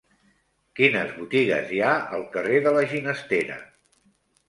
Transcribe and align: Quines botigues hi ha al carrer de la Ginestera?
Quines 0.79 1.11
botigues 1.19 1.69
hi 1.77 1.83
ha 1.89 1.93
al 2.19 2.27
carrer 2.39 2.65
de 2.67 2.77
la 2.81 2.85
Ginestera? 2.97 3.63